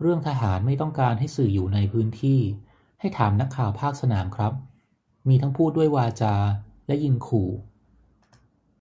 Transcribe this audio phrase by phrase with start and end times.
[0.00, 2.40] เรื่องทหารไม่ต้องการให้สื่ออยู่ในพื้นที่
[3.00, 4.52] ให้ถามนักข่าวภาคสนามครับ
[5.28, 6.36] มีทั้งพูดด้วยวาจา
[6.86, 7.48] และยิงขู่